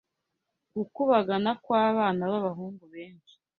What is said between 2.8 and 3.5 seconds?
benshi